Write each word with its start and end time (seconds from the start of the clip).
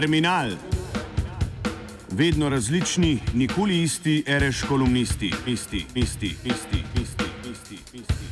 Terminal. 0.00 0.50
Vedno 2.10 2.48
različni, 2.48 3.18
nikoli 3.34 3.82
isti, 3.82 4.24
reš 4.26 4.62
kolumnisti, 4.68 5.32
isti, 5.46 5.84
isti, 5.94 6.26
isti, 6.44 6.84
isti, 7.02 7.24
isti, 7.52 7.78
isti. 7.92 8.24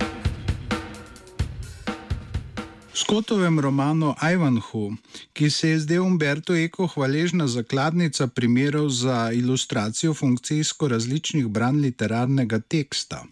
V 2.93 2.99
Skotovem 2.99 3.61
romanu 3.61 4.15
Ivanhu, 4.33 4.97
ki 5.33 5.51
se 5.51 5.69
je 5.69 5.79
zdaj 5.79 5.99
Umberto 5.99 6.57
Eko 6.57 6.87
hvaležna 6.87 7.47
zakladnica 7.47 8.27
primerov 8.27 8.89
za 8.89 9.31
ilustracijo 9.33 10.15
funkcijsko 10.15 10.89
različnih 10.89 11.49
branj 11.49 11.81
literarnega 11.81 12.61
teksta. 12.61 13.25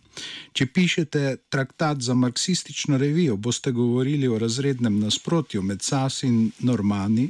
Če 0.52 0.66
pišete 0.66 1.36
traktat 1.48 2.00
za 2.00 2.14
marksistično 2.14 2.98
revijo, 2.98 3.36
boste 3.36 3.72
govorili 3.72 4.28
o 4.28 4.38
razrednem 4.38 4.98
nasprotju 5.00 5.62
med 5.62 5.82
Sas 5.82 6.22
in 6.22 6.50
Normani. 6.58 7.28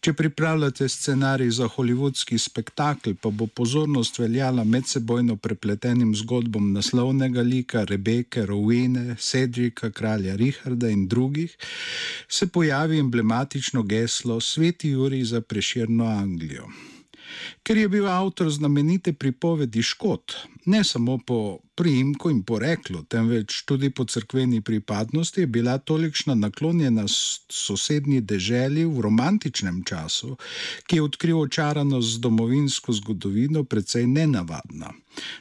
Če 0.00 0.12
pripravljate 0.12 0.88
scenarij 0.88 1.50
za 1.50 1.68
holivudski 1.68 2.38
spektakel, 2.38 3.14
pa 3.14 3.30
bo 3.30 3.46
pozornost 3.46 4.18
veljala 4.18 4.64
medsebojno 4.64 5.36
prepletenim 5.36 6.14
zgodbom 6.16 6.72
naslovnega 6.72 7.42
lika 7.42 7.84
Rebeke, 7.84 8.46
Rowene, 8.46 9.16
Cedrika, 9.20 9.90
kralja 9.90 10.36
Richarda 10.36 10.90
in 10.90 11.06
drugih, 11.08 11.56
se 12.28 12.46
pojavi 12.46 12.98
emblematično 12.98 13.82
geslo 13.82 14.40
Sveti 14.40 14.88
Juri 14.88 15.24
za 15.24 15.40
preširno 15.40 16.04
Anglijo. 16.04 16.68
Ker 17.66 17.76
je 17.76 17.88
bil 17.90 18.04
avtor 18.06 18.46
znamenite 18.50 19.12
pripovedi 19.12 19.82
Škot, 19.82 20.32
ne 20.70 20.84
samo 20.84 21.18
po 21.18 21.58
priimku 21.74 22.30
in 22.30 22.44
poreklu, 22.46 23.00
temveč 23.10 23.64
tudi 23.66 23.90
po 23.90 24.04
crkveni 24.04 24.60
pripadnosti, 24.60 25.40
je 25.40 25.46
bila 25.46 25.74
tolikšna 25.78 26.36
naklonjena 26.38 27.08
sosednji 27.08 28.20
deželi 28.20 28.84
v 28.86 29.02
romantičnem 29.02 29.82
času, 29.84 30.36
ki 30.86 31.00
je 31.00 31.02
odkril 31.02 31.40
očaranost 31.40 32.14
z 32.14 32.22
domovinsko 32.28 32.94
zgodovino, 33.00 33.64
precej 33.64 34.06
nenavadna. 34.06 34.94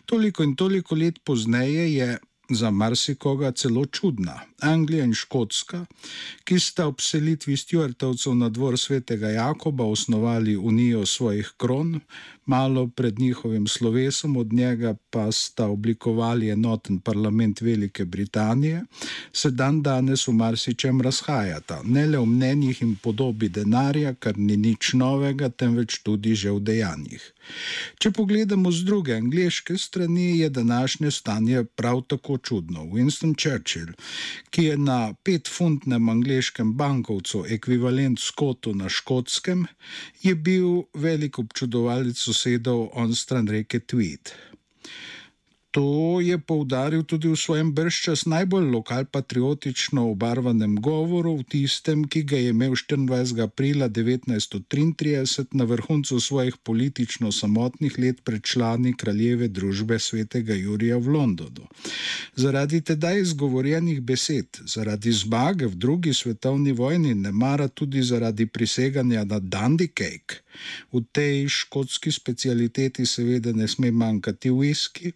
Toliko 0.06 0.44
in 0.44 0.56
toliko 0.56 0.98
let 0.98 1.22
pozneje 1.24 1.94
je 1.94 2.18
za 2.50 2.72
marsikoga 2.72 3.52
celo 3.52 3.86
čudna. 3.86 4.42
Anglija 4.66 5.04
in 5.04 5.14
Škotska, 5.14 5.86
ki 6.44 6.60
sta 6.60 6.88
ob 6.88 7.02
selitvi 7.02 7.58
Stuartovcev 7.58 8.36
na 8.36 8.50
dvor 8.50 8.78
svetega 8.78 9.30
Jakoba 9.30 9.86
osnovali 9.86 10.58
unijo 10.58 11.06
svojih 11.06 11.52
kron, 11.58 12.00
malo 12.46 12.88
pred 12.88 13.20
njihovim 13.20 13.68
slovesom, 13.68 14.38
od 14.38 14.54
njega 14.54 14.96
pa 15.10 15.32
sta 15.32 15.66
oblikovali 15.66 16.50
enoten 16.50 17.00
parlament 17.00 17.62
Velike 17.62 18.06
Britanije, 18.06 18.84
se 19.34 19.52
dan 19.52 19.82
danes 19.82 20.28
v 20.28 20.32
marsičem 20.32 21.02
razhajata, 21.02 21.82
ne 21.84 22.06
le 22.08 22.18
v 22.18 22.26
mnenjih 22.26 22.82
in 22.82 22.96
podobi 22.96 23.50
denarja, 23.50 24.14
kar 24.14 24.38
ni 24.38 24.58
nič 24.58 24.94
novega, 24.94 25.50
temveč 25.50 26.00
tudi 26.04 26.36
že 26.36 26.52
v 26.52 26.60
dejanjih. 26.60 27.32
Če 28.02 28.12
pogledamo 28.12 28.72
z 28.72 28.86
druge 28.86 29.16
angliške 29.16 29.78
strani, 29.78 30.40
je 30.40 30.50
današnje 30.50 31.12
stanje 31.12 31.64
prav 31.64 32.02
tako 32.08 32.38
čudno. 32.38 32.86
Winston 32.86 33.36
Churchill, 33.38 33.94
ki 34.56 34.64
je 34.64 34.76
na 34.78 35.14
petfuntnem 35.24 36.10
angliškem 36.10 36.70
bankovcu 36.80 37.42
ekvivalent 37.52 38.20
Skotu 38.20 38.72
na 38.74 38.88
škotskem, 38.90 39.66
je 40.24 40.32
bil 40.36 40.86
velik 40.94 41.40
občudovalec 41.40 42.16
sosedov 42.16 42.86
on 42.96 43.12
stran 43.16 43.52
reke 43.52 43.82
Tweed. 43.84 44.32
To 45.76 46.24
je 46.24 46.40
poudaril 46.40 47.04
tudi 47.04 47.28
v 47.28 47.36
svojem 47.36 47.74
brščas 47.76 48.24
najbolj 48.32 48.70
lokalpatriotično 48.72 50.06
obarvanem 50.08 50.78
govoru, 50.80 51.34
v 51.36 51.44
tistem, 51.52 52.06
ki 52.08 52.22
ga 52.24 52.40
je 52.40 52.54
imel 52.56 52.78
24. 52.80 53.44
aprila 53.44 53.90
1933 53.92 55.52
na 55.52 55.68
vrhuncu 55.68 56.20
svojih 56.20 56.56
politično 56.64 57.32
samotnih 57.32 58.00
let 58.00 58.24
pred 58.24 58.40
člani 58.40 58.94
kraljeve 58.96 59.50
družbe 59.52 60.00
svetega 60.00 60.56
Jurija 60.56 60.96
v 60.96 61.12
Londonu. 61.18 61.68
Zaradi 62.40 62.80
tedaj 62.80 63.20
izgovorjenih 63.26 64.00
besed, 64.00 64.64
zaradi 64.64 65.12
zmage 65.12 65.68
v 65.68 65.76
drugi 65.76 66.14
svetovni 66.14 66.72
vojni, 66.72 67.12
ne 67.16 67.36
mara 67.36 67.68
tudi 67.68 68.00
zaradi 68.04 68.48
priseganja 68.48 69.28
na 69.28 69.44
Dandy 69.44 69.92
Cake, 69.92 70.40
v 70.96 71.04
tej 71.12 71.50
škotski 71.52 72.16
specialiteti 72.16 73.06
seveda 73.06 73.52
ne 73.52 73.68
sme 73.68 73.92
manjkati 73.92 74.56
whisky, 74.56 75.12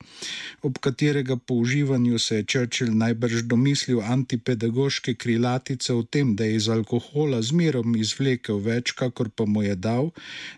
ob 0.62 0.78
katerega 0.78 1.36
po 1.38 1.54
uživanju 1.54 2.20
se 2.20 2.36
je 2.36 2.44
Churchill 2.44 2.94
najbrž 2.98 3.42
domislil 3.42 4.02
antipedagoške 4.02 5.14
krilatice 5.14 5.94
o 5.94 6.04
tem, 6.04 6.36
da 6.36 6.44
je 6.44 6.56
iz 6.56 6.70
alkohola 6.70 7.42
zmerom 7.42 7.96
izvlekel 7.96 8.60
več, 8.60 8.92
kakor 8.92 9.30
pa 9.30 9.46
mu 9.46 9.64
je 9.64 9.76
dal, 9.76 10.12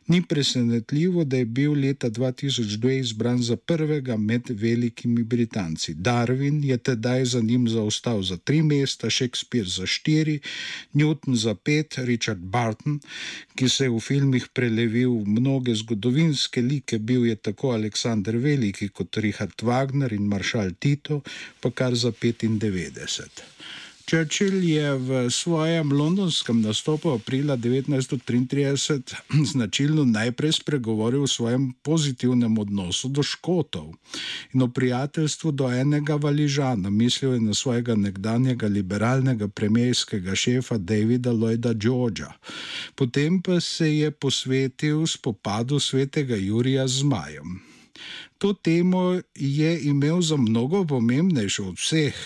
ni 0.08 0.22
presenetljivo, 0.22 1.24
da 1.24 1.38
je 1.38 1.46
bil 1.46 1.74
leta 1.74 2.10
2002 2.10 3.00
izbran 3.00 3.42
za 3.44 3.56
prvega 3.56 4.18
med 4.18 4.50
velikimi 4.50 5.24
Britanci. 5.24 5.94
Darwin 5.94 6.64
je 6.64 6.78
tedaj 6.78 7.26
za 7.26 7.42
njim 7.42 7.68
zaostal 7.70 8.24
za 8.24 8.38
tri 8.38 8.62
mesta, 8.62 9.10
Shakespeare 9.10 9.68
za 9.68 9.86
štiri, 9.86 10.40
Newton 10.94 11.36
za 11.36 11.56
pet, 11.56 11.96
Richard 11.98 12.40
Barton, 12.40 13.00
ki 13.56 13.70
se 13.70 13.86
je 13.86 13.90
v 13.90 14.00
filmih 14.00 14.48
prelevil 14.54 15.14
v 15.22 15.38
mnoge 15.40 15.76
zgodovinske 15.76 16.62
like, 16.62 17.00
bil 17.00 17.26
je 17.26 17.36
tako 17.36 17.72
Aleksandr 17.76 18.38
Veliki 18.38 18.90
kot 18.90 19.18
Richard 19.18 19.54
Wagner 19.62 19.81
in 19.90 20.28
maršal 20.28 20.72
Tito, 20.80 21.22
pa 21.60 21.72
kar 21.72 21.96
za 21.96 22.12
95. 22.12 23.42
Churchill 24.12 24.60
je 24.60 24.98
v 24.98 25.10
svojem 25.32 25.88
londonskem 25.88 26.60
nastopu 26.60 27.16
aprila 27.16 27.56
1933 27.56 29.16
značilno 29.56 30.04
najprej 30.04 30.52
spregovoril 30.60 31.24
o 31.24 31.32
svojem 31.32 31.72
pozitivnem 31.80 32.58
odnosu 32.60 33.08
do 33.08 33.24
škotov 33.24 33.94
in 34.52 34.62
o 34.62 34.68
prijateljstvu 34.68 35.52
do 35.52 35.72
enega 35.72 36.20
valižana, 36.20 36.90
mislil 36.90 37.34
je 37.34 37.40
na 37.40 37.54
svojega 37.54 37.96
nekdanjega 37.96 38.68
liberalnega 38.68 39.48
premijskega 39.48 40.36
šefa 40.36 40.78
Davida 40.78 41.32
Lloyda 41.32 41.74
Georgea. 41.74 42.34
Potem 42.96 43.42
pa 43.42 43.60
se 43.64 43.96
je 43.98 44.12
posvetil 44.12 45.08
spopadu 45.08 45.80
svetega 45.80 46.36
Jurija 46.36 46.88
z 46.88 47.00
Zmajem. 47.00 47.72
To 48.42 48.54
temo 48.54 49.22
je 49.36 49.72
imel 49.86 50.22
za 50.22 50.38
mnogo 50.38 50.82
pomembnejšo 50.86 51.68
od 51.70 51.78
vseh, 51.78 52.18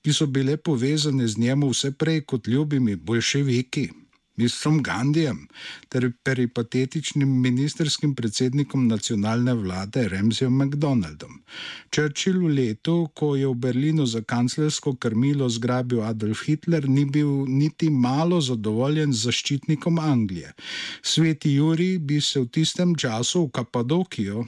ki 0.00 0.12
so 0.16 0.26
bile 0.26 0.56
povezane 0.56 1.28
z 1.28 1.38
njemu 1.38 1.68
vse 1.68 1.92
prej 1.92 2.24
kot 2.24 2.48
ljubimi 2.48 2.96
bolševiki 2.96 3.88
ministrom 4.38 4.82
Gandijem 4.82 5.46
ter 5.88 6.06
peripatetičnim 6.24 7.30
ministerskim 7.42 8.14
predsednikom 8.14 8.86
nacionalne 8.88 9.54
vlade 9.54 10.08
Remzijem 10.08 10.54
McDonaldom. 10.54 11.40
Churchill 11.90 12.38
v 12.44 12.52
letu, 12.54 12.96
ko 13.14 13.34
je 13.36 13.48
v 13.48 13.54
Berlinu 13.54 14.06
za 14.06 14.22
kanclersko 14.22 14.94
krmilo 14.94 15.48
zgrabil 15.48 16.04
Adolf 16.06 16.44
Hitler, 16.46 16.88
ni 16.88 17.04
bil 17.04 17.48
niti 17.48 17.90
malo 17.90 18.40
zadovoljen 18.40 19.12
z 19.12 19.26
zaščitnikom 19.28 19.98
Anglije. 19.98 20.52
Sveti 21.02 21.56
Juri 21.58 21.98
bi 21.98 22.20
se 22.20 22.40
v 22.40 22.46
tistem 22.46 22.94
času 22.94 23.46
v 23.46 23.50
Kapadokijo, 23.58 24.46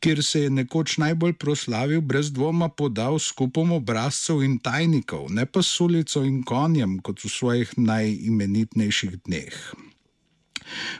kjer 0.00 0.24
se 0.24 0.42
je 0.42 0.50
nekoč 0.50 0.96
najbolj 0.98 1.32
proslavil, 1.32 2.00
brez 2.00 2.32
dvoma 2.32 2.68
podal 2.68 3.18
skupom 3.18 3.72
obrazcev 3.72 4.42
in 4.42 4.58
tajnikov, 4.58 5.28
ne 5.30 5.46
pa 5.46 5.62
s 5.62 5.80
ulico 5.80 6.24
in 6.24 6.42
konjem, 6.42 6.98
kot 7.04 7.24
v 7.24 7.28
svojih 7.28 7.76
najimenitnejših 7.76 9.16
dneh. 9.26 9.56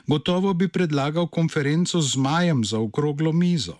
Gotovo 0.07 0.53
bi 0.53 0.67
predlagal 0.67 1.27
konferenco 1.27 2.01
z 2.01 2.17
Majem 2.17 2.63
za 2.65 2.79
okroglo 2.79 3.31
mizo. 3.31 3.77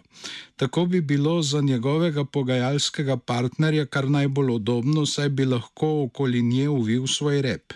Tako 0.56 0.86
bi 0.86 1.02
bilo 1.02 1.42
za 1.42 1.62
njegovega 1.62 2.24
pogajalskega 2.26 3.18
partnerja 3.18 3.86
kar 3.86 4.10
najbolj 4.10 4.52
udobno, 4.52 5.06
saj 5.06 5.30
bi 5.30 5.46
lahko 5.46 6.04
okoli 6.04 6.42
nje 6.42 6.70
uvil 6.70 7.08
svoj 7.08 7.42
rep. 7.42 7.74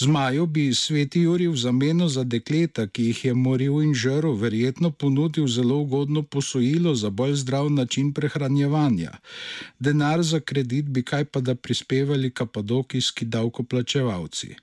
Zmaju 0.00 0.46
bi 0.46 0.74
sveti 0.74 1.20
Juri 1.20 1.46
v 1.46 1.56
zameno 1.56 2.06
za 2.08 2.22
dekleta, 2.24 2.86
ki 2.88 3.02
jih 3.10 3.24
je 3.24 3.34
moril 3.34 3.82
in 3.84 3.90
žrl, 3.94 4.32
verjetno 4.32 4.90
ponudil 4.90 5.44
zelo 5.46 5.76
ugodno 5.76 6.22
posojilo 6.22 6.94
za 6.94 7.10
bolj 7.10 7.34
zdrav 7.42 7.68
način 7.70 8.12
prehranjevanja. 8.16 9.10
Denar 9.78 10.22
za 10.22 10.40
kredit 10.40 10.88
bi 10.88 11.02
kaj 11.02 11.24
pa 11.24 11.40
da 11.40 11.54
prispevali 11.54 12.30
kapadokijski 12.30 13.24
davkoplačevalci. 13.24 14.54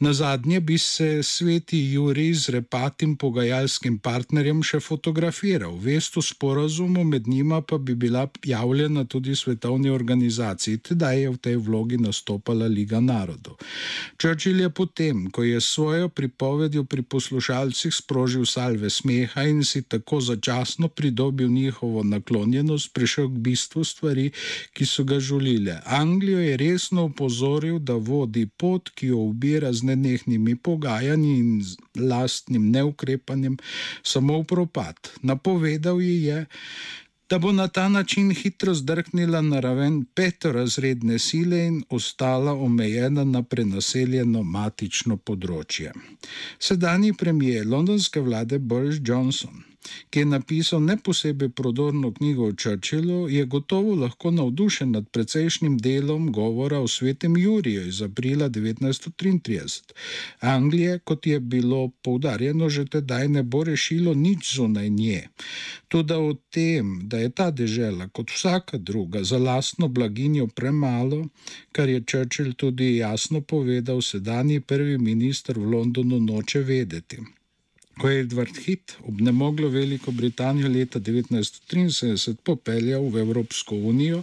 Na 0.00 0.12
zadnje 0.12 0.60
bi 0.60 0.78
se 0.78 1.22
sveti 1.22 1.78
Juri 1.92 2.34
z 2.34 2.48
repatim 2.48 3.16
pogajalskim 3.16 3.96
partnerjem 3.98 4.60
še 4.62 4.78
fotografiral, 4.78 5.72
vest 5.74 6.14
o 6.16 6.22
sporazumu 6.22 7.02
med 7.04 7.26
njima 7.26 7.58
pa 7.66 7.78
bi 7.78 7.96
bila 7.98 8.28
javljena 8.46 9.02
tudi 9.04 9.34
svetovni 9.36 9.90
organizaciji, 9.90 10.78
tedaj 10.78 11.22
je 11.22 11.30
v 11.30 11.40
tej 11.46 11.56
vlogi 11.56 11.98
nastopala 11.98 12.68
Liga 12.70 13.00
narodov. 13.00 13.56
Churchill 14.22 14.60
je 14.60 14.70
potem, 14.70 15.24
ko 15.34 15.42
je 15.42 15.58
svojo 15.60 16.08
pripovedjo 16.08 16.84
pri 16.84 17.02
poslušalcih 17.02 17.94
sprožil 17.94 18.46
salve 18.46 18.90
smeha 18.90 19.48
in 19.50 19.64
si 19.64 19.82
tako 19.82 20.20
začasno 20.20 20.88
pridobil 20.88 21.50
njihovo 21.50 22.06
naklonjenost, 22.06 22.94
prišel 22.94 23.32
k 23.34 23.42
bistvu 23.50 23.84
stvari, 23.84 24.30
ki 24.78 24.86
so 24.86 25.02
ga 25.02 25.18
žulile. 25.18 25.80
Anglijo 25.84 26.38
je 26.38 26.56
resno 26.56 27.10
upozoril, 27.10 27.82
da 27.82 27.98
vodi 27.98 28.46
pot, 28.46 28.94
ki 28.94 29.10
jo 29.10 29.26
ubira 29.34 29.72
z 29.72 29.87
nenehnimi 29.88 30.56
pogajanji 30.56 31.34
in 31.38 31.50
lastnim 32.10 32.70
neukrepanjem 32.70 33.58
samo 34.02 34.40
v 34.40 34.46
propad. 34.52 35.12
Napovedal 35.22 36.02
ji 36.02 36.22
je, 36.28 36.46
da 37.30 37.38
bo 37.38 37.52
na 37.52 37.68
ta 37.68 37.88
način 37.88 38.30
hitro 38.34 38.74
zdrknila 38.74 39.42
na 39.42 39.60
raven 39.60 40.04
petorazredne 40.14 41.18
sile 41.18 41.66
in 41.66 41.82
ostala 41.90 42.52
omejena 42.52 43.24
na 43.24 43.42
prenaseljeno 43.42 44.42
matično 44.42 45.16
področje. 45.16 45.92
Sedanji 46.58 47.12
premijer 47.12 47.66
londonske 47.66 48.20
vlade 48.20 48.58
Boris 48.58 49.02
Johnson 49.04 49.67
ki 50.10 50.18
je 50.18 50.26
napisal 50.26 50.82
ne 50.84 50.96
posebej 50.96 51.48
prodorno 51.48 52.12
knjigo 52.12 52.48
o 52.48 52.52
Churchillu, 52.52 53.28
je 53.28 53.44
gotovo 53.44 53.94
lahko 53.94 54.30
navdušen 54.30 54.90
nad 54.90 55.08
precejšnjim 55.08 55.78
delom 55.78 56.32
govora 56.32 56.80
o 56.80 56.88
svetem 56.88 57.36
Juriju 57.36 57.86
iz 57.88 58.02
aprila 58.02 58.48
1933. 58.48 59.82
Anglije, 60.40 60.98
kot 60.98 61.26
je 61.26 61.40
bilo 61.40 61.90
poudarjeno 62.02 62.68
že 62.68 62.84
tedaj, 62.84 63.28
ne 63.28 63.42
bo 63.42 63.64
rešilo 63.64 64.14
nič 64.14 64.54
zunaj 64.54 64.90
nje. 64.90 65.28
Tudi 65.88 66.14
o 66.14 66.34
tem, 66.50 67.00
da 67.08 67.18
je 67.18 67.30
ta 67.30 67.50
dežela 67.50 68.08
kot 68.08 68.30
vsaka 68.30 68.78
druga 68.78 69.24
za 69.24 69.38
lastno 69.38 69.88
blaginjo 69.88 70.46
premalo, 70.46 71.26
kar 71.72 71.88
je 71.88 72.04
Churchill 72.04 72.52
tudi 72.54 72.96
jasno 72.96 73.40
povedal, 73.40 74.02
sedanji 74.02 74.60
prvi 74.60 74.98
minister 74.98 75.58
v 75.58 75.64
Londonu 75.64 76.20
noče 76.20 76.60
vedeti. 76.60 77.18
Ko 77.98 78.08
je 78.08 78.20
Edward 78.20 78.56
Hit 78.62 78.96
obnemoglo 79.02 79.68
Veliko 79.68 80.12
Britanijo 80.12 80.68
leta 80.68 81.00
1973 81.00 82.36
popeljal 82.46 83.08
v 83.10 83.24
Evropsko 83.24 83.74
unijo 83.74 84.22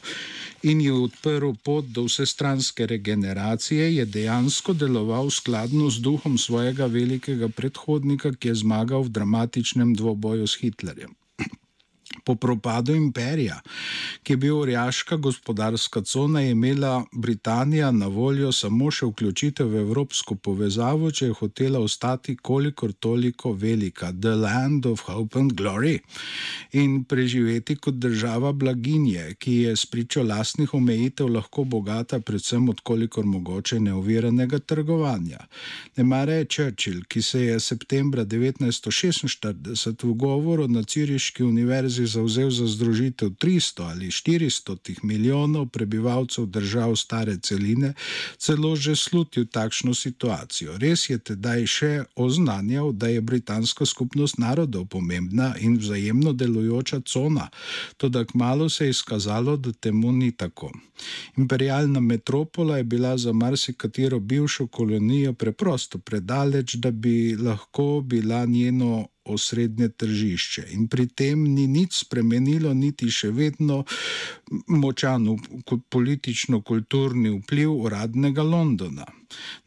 in 0.63 0.81
ji 0.81 0.91
odprl 0.91 1.51
pot 1.63 1.85
do 1.97 2.05
vsestranske 2.07 2.87
regeneracije, 2.87 3.89
je 3.95 4.05
dejansko 4.05 4.73
deloval 4.73 5.29
skladno 5.29 5.89
z 5.89 5.99
duhom 5.99 6.37
svojega 6.37 6.85
velikega 6.85 7.49
predhodnika, 7.49 8.31
ki 8.31 8.53
je 8.53 8.55
zmagal 8.63 9.03
v 9.03 9.15
dramatičnem 9.19 9.93
dvoboju 9.93 10.47
s 10.47 10.55
Hitlerjem. 10.63 11.11
Po 12.25 12.35
propadu 12.35 12.95
imperija, 12.95 13.59
ki 14.23 14.33
je 14.33 14.37
bil 14.37 14.57
orjaška 14.57 15.17
gospodarska 15.21 16.01
cona, 16.01 16.41
je 16.41 16.51
imela 16.51 17.05
Britanija 17.13 17.91
na 17.91 18.07
voljo 18.07 18.51
samo 18.51 18.89
še 18.91 19.05
vključitev 19.05 19.67
v 19.69 19.83
evropsko 19.83 20.35
povezavo, 20.35 21.11
če 21.11 21.25
je 21.25 21.35
hotela 21.39 21.79
ostati 21.79 22.35
kolikor 22.35 22.93
toliko 22.93 23.53
velika, 23.53 24.09
the 24.11 24.33
land 24.35 24.85
of 24.85 25.03
hope 25.05 25.39
and 25.39 25.53
glory, 25.53 25.99
in 26.73 27.03
preživeti 27.03 27.75
kot 27.75 28.01
država 28.01 28.51
blaginje, 28.51 29.35
ki 29.39 29.53
je 29.67 29.75
s 29.75 29.85
pričo 29.85 30.23
lastnih 30.23 30.73
omejitev 30.73 31.29
lahko 31.29 31.63
bogata 31.63 32.19
predvsem 32.19 32.69
od 32.69 32.81
kolikor 32.81 33.25
mogoče 33.25 33.79
neoviranega 33.79 34.59
trgovanja. 34.59 35.45
Nemare 35.97 36.33
je 36.41 36.45
Churchill, 36.45 37.03
ki 37.07 37.21
se 37.21 37.45
je 37.45 37.59
septembra 37.59 38.25
1946 38.25 40.03
v 40.03 40.13
govoru 40.13 40.67
na 40.67 40.83
Ciriški 40.83 41.43
univerzi 41.43 42.14
zauzel 42.15 42.49
za 42.49 42.67
združitev 42.67 43.35
300 43.35 43.89
ali 43.91 44.11
400 44.11 45.03
milijonov 45.03 45.67
prebivalcev 45.69 46.45
držav 46.45 46.95
stare 46.95 47.37
celine, 47.41 47.93
celo 48.37 48.75
že 48.75 48.95
slutil 48.95 49.45
takšno 49.51 49.93
situacijo. 49.93 50.77
Res 50.77 51.09
je 51.09 51.17
tedaj 51.19 51.65
še 51.67 51.93
oznanjal, 52.15 52.91
da 52.91 53.11
je 53.11 53.21
britanska 53.21 53.85
skupnost 53.85 54.37
narodov 54.37 54.87
pomembna 54.87 55.53
in 55.59 55.77
vzajemno 55.77 56.33
delujoča 56.33 57.01
cona, 57.05 57.49
tudi 57.97 58.25
kmalo 58.31 58.69
se 58.69 58.85
je 58.85 58.95
izkazalo, 58.95 59.57
da 59.57 59.71
temu 59.71 60.11
ni 60.11 60.31
tako. 60.31 60.71
Imperialna 61.37 61.99
metropola 61.99 62.77
je 62.77 62.83
bila 62.83 63.17
za 63.17 63.33
marsikatero 63.33 64.19
bivšo 64.19 64.67
kolonijo 64.67 65.33
preprosto 65.33 65.97
predaleč, 65.97 66.75
da 66.75 66.91
bi 66.91 67.35
lahko 67.35 68.01
bila 68.01 68.45
njeno 68.45 69.07
osrednje 69.25 69.89
tržišče. 69.89 70.67
In 70.77 70.87
pri 70.87 71.07
tem 71.07 71.43
ni 71.53 71.67
nič 71.67 72.05
spremenilo, 72.05 72.73
niti 72.73 73.09
še 73.11 73.31
vedno 73.33 73.83
močan 74.67 75.27
politično-kulturni 75.89 77.33
vpliv 77.39 77.73
uradnega 77.87 78.43
Londona. 78.43 79.05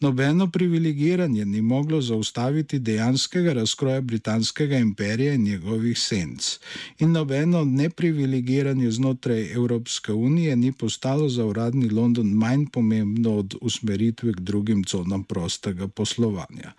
Nobeno 0.00 0.50
privilegiranje 0.50 1.44
ni 1.44 1.62
moglo 1.62 2.00
zaustaviti 2.00 2.78
dejanskega 2.78 3.52
razkroja 3.52 4.00
britanskega 4.00 4.78
imperija 4.78 5.34
in 5.34 5.42
njegovih 5.42 5.98
senc. 5.98 6.58
In 6.98 7.12
nobeno 7.12 7.64
neprivilegiranje 7.64 8.90
znotraj 8.90 9.52
Evropske 9.52 10.12
unije 10.12 10.56
ni 10.56 10.72
postalo 10.72 11.28
za 11.28 11.44
uradni 11.44 11.88
London 11.88 12.26
manj 12.26 12.66
pomembno 12.72 13.36
od 13.36 13.54
usmeritve 13.60 14.32
k 14.32 14.40
drugim 14.40 14.84
conam 14.84 15.24
prostega 15.24 15.88
poslovanja. 15.88 16.72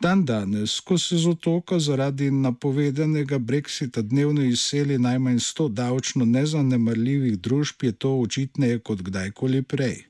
Dan 0.00 0.24
danes, 0.24 0.80
ko 0.80 0.98
se 0.98 1.16
z 1.16 1.28
otoka 1.28 1.78
zaradi 1.78 2.30
napovedanega 2.30 3.38
brexita 3.38 4.02
dnevno 4.02 4.42
izseli 4.44 4.98
najmanj 4.98 5.38
100 5.38 5.68
davčno 5.68 6.24
nezanemarljivih 6.24 7.38
družb, 7.38 7.82
je 7.82 7.92
to 7.92 8.14
očitneje 8.20 8.78
kot 8.78 9.02
kdajkoli 9.02 9.62
prej. 9.62 10.04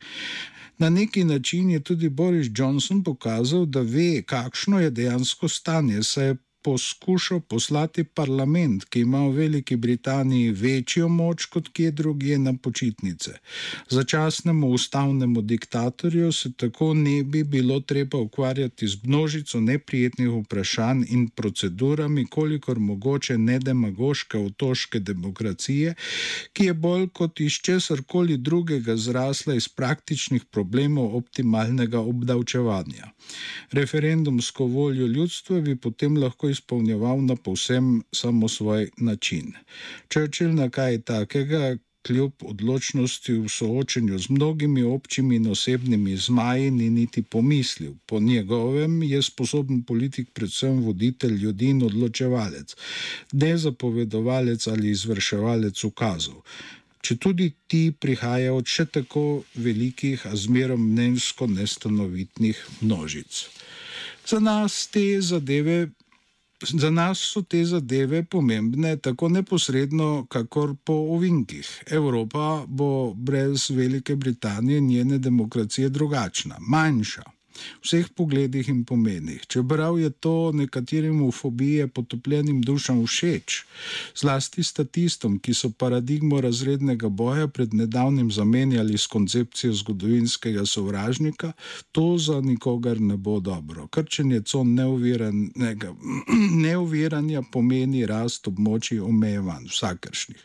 Na 0.78 0.90
neki 0.90 1.24
način 1.24 1.70
je 1.70 1.80
tudi 1.80 2.08
Boris 2.08 2.46
Johnson 2.58 3.04
pokazal, 3.04 3.66
da 3.66 3.80
ve, 3.80 4.22
kakšno 4.22 4.80
je 4.80 4.90
dejansko 4.90 5.48
stanje, 5.48 6.02
saj 6.02 6.26
je 6.26 6.36
poskušal 6.62 7.40
poslati 7.40 8.04
parlament, 8.04 8.84
ki 8.84 9.00
ima 9.00 9.26
v 9.26 9.32
Veliki 9.32 9.76
Britaniji 9.76 10.50
večjo 10.50 11.08
moč 11.08 11.44
kot 11.44 11.68
kje 11.68 11.90
drugje 11.90 12.38
na 12.38 12.54
počitnice. 12.62 13.32
Začasnemu 13.88 14.68
ustavnemu 14.68 15.42
diktatorju 15.42 16.32
se 16.32 16.52
tako 16.52 16.94
ne 16.94 17.22
bi 17.24 17.44
bilo 17.44 17.80
treba 17.80 18.18
ukvarjati 18.18 18.88
z 18.88 18.96
množico 19.04 19.60
neprijetnih 19.60 20.28
vprašanj 20.28 21.04
in 21.08 21.28
procedurami, 21.28 22.26
kolikor 22.26 22.78
mogoče 22.78 23.38
nedemagoške 23.38 24.38
otoške 24.38 25.00
demokracije, 25.00 25.94
ki 26.52 26.64
je 26.64 26.74
bolj 26.74 27.08
kot 27.08 27.40
iz 27.40 27.52
česar 27.52 28.02
koli 28.06 28.36
drugega 28.36 28.96
zrasla 28.96 29.54
iz 29.54 29.68
praktičnih 29.68 30.44
problemov 30.44 31.16
optimalnega 31.16 32.00
obdavčevanja. 32.00 33.10
Referendumsko 33.72 34.64
voljo 34.66 35.06
ljudstva 35.06 35.60
bi 35.60 35.76
potem 35.76 36.16
lahko 36.16 36.51
izpolnjeval 36.52 37.24
na 37.24 37.36
povsem 37.36 38.02
samo 38.12 38.48
svoj 38.48 38.90
način. 38.96 39.52
Churchill 40.12 40.54
na 40.54 40.70
kaj 40.70 41.00
takega, 41.08 41.76
kljub 42.02 42.32
odločnosti 42.42 43.32
v 43.32 43.48
soočenju 43.48 44.18
z 44.18 44.30
mnogimi 44.30 44.82
občimi 44.82 45.36
in 45.36 45.46
osebnimi 45.50 46.16
zmaji, 46.16 46.70
ni 46.70 46.90
niti 46.90 47.22
pomislil. 47.22 47.94
Po 48.06 48.20
njegovem 48.20 49.02
je 49.02 49.22
sposoben 49.22 49.82
politik 49.82 50.28
predvsem 50.34 50.82
voditelj 50.82 51.36
ljudi 51.44 51.70
in 51.70 51.82
odločevalec, 51.82 52.76
ne 53.32 53.58
zapovedovalec 53.58 54.66
ali 54.66 54.90
izvrševalec 54.90 55.84
ukazov. 55.84 56.42
Če 57.02 57.16
tudi 57.16 57.52
ti 57.66 57.92
prihajajo 58.00 58.56
od 58.56 58.66
še 58.66 58.84
tako 58.86 59.42
velikih, 59.54 60.26
a 60.26 60.36
zmerom 60.36 60.84
mnenjsko 60.92 61.46
nestanovitnih 61.50 62.58
množic. 62.80 63.46
Za 64.26 64.38
nas 64.38 64.86
te 64.86 65.20
zadeve 65.20 65.88
Za 66.70 66.90
nas 66.90 67.18
so 67.18 67.42
te 67.42 67.64
zadeve 67.64 68.24
pomembne 68.24 68.96
tako 68.96 69.28
neposredno, 69.28 70.26
kakor 70.28 70.74
po 70.84 70.92
ovinkih. 70.92 71.82
Evropa 71.90 72.64
bo 72.66 73.14
brez 73.14 73.70
Velike 73.70 74.16
Britanije 74.16 74.78
in 74.78 74.86
njene 74.86 75.18
demokracije 75.18 75.88
drugačna, 75.88 76.56
manjša 76.60 77.22
vseh 77.84 78.08
pogledih 78.14 78.68
in 78.68 78.84
pomenih. 78.84 79.46
Čeprav 79.46 79.98
je 79.98 80.10
to 80.10 80.52
nekaterim 80.52 81.22
v 81.26 81.30
fobije 81.30 81.86
potopljenim 81.88 82.62
dušam 82.62 83.06
všeč, 83.06 83.64
zlasti 84.16 84.62
statistom, 84.62 85.38
ki 85.38 85.54
so 85.54 85.70
paradigmo 85.70 86.40
razrednega 86.40 87.08
boja 87.08 87.48
pred 87.48 87.74
nedavnim 87.74 88.30
zamenjali 88.30 88.98
s 88.98 89.06
koncepcijo 89.06 89.72
zgodovinskega 89.72 90.66
sovražnika, 90.66 91.52
to 91.92 92.18
za 92.18 92.40
nikogar 92.40 93.00
ne 93.00 93.16
bo 93.16 93.40
dobro. 93.40 93.86
Krčenje 93.86 94.42
con 94.42 94.74
neuviranja 96.62 97.42
pomeni 97.52 98.06
rast 98.06 98.48
območij 98.48 99.00
omejevanj, 99.00 99.66
vsakršnih. 99.68 100.44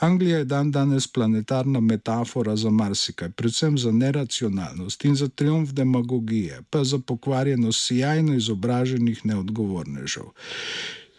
Anglija 0.00 0.38
je 0.38 0.44
dan 0.44 0.70
danes 0.70 1.06
planetarna 1.08 1.80
metafora 1.80 2.56
za 2.56 2.70
marsikaj, 2.70 3.30
predvsem 3.30 3.78
za 3.78 3.92
neracionalnost 3.92 5.04
in 5.04 5.16
za 5.16 5.28
triumf 5.28 5.70
demagogije 5.72 6.43
energije, 6.44 6.62
pa 6.70 6.84
za 6.84 6.98
pokvarjenost 6.98 7.86
sjajno 7.86 8.34
izobraženih 8.34 9.26
neodgovornežev. 9.26 10.24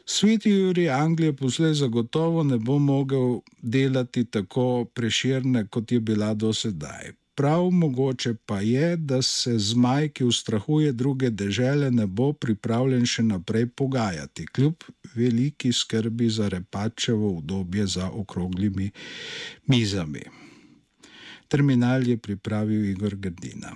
Sveti 0.05 0.50
Juri 0.50 0.89
Anglije 0.89 1.34
poslej 1.34 1.74
zagotovo 1.74 2.44
ne 2.44 2.58
bo 2.58 2.79
mogel 2.79 3.41
delati 3.62 4.25
tako 4.25 4.86
preširne, 4.94 5.67
kot 5.67 5.91
je 5.91 6.00
bila 6.00 6.34
do 6.34 6.53
sedaj. 6.53 7.12
Prav 7.36 7.70
mogoče 7.72 8.34
pa 8.46 8.62
je, 8.62 8.98
da 8.98 9.22
se 9.22 9.60
zmaj, 9.60 10.10
ki 10.10 10.24
ustrahuje 10.24 10.91
druge 10.91 11.29
dežele, 11.29 11.91
ne 11.91 12.05
bo 12.08 12.34
pripravljen 12.34 13.05
še 13.05 13.24
naprej 13.24 13.65
pogajati, 13.65 14.46
kljub 14.46 14.84
veliki 15.15 15.74
skrbi 15.74 16.29
za 16.29 16.48
repačevo 16.48 17.38
obdobje 17.38 17.88
za 17.88 18.08
okroglimi 18.10 18.91
mizami. 19.67 20.24
Terminal 21.48 22.08
je 22.08 22.17
pripravil 22.17 22.86
Igor 22.86 23.15
Grdina. 23.15 23.75